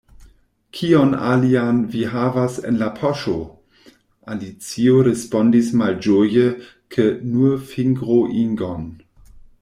[0.75, 3.33] “Kion alian vi havas en la poŝo?”
[4.35, 6.47] Alicio respondis malĝoje
[6.95, 8.89] ke “nur fingroingon.”